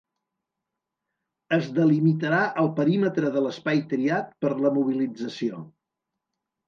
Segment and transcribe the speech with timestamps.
[1.57, 5.61] Es delimitarà el perímetre de l’espai triat per la mobilització.